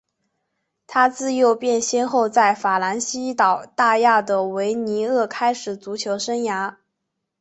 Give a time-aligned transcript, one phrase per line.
[0.87, 6.77] 他自幼便先后在法兰西岛大区的维尼厄开始足球生涯。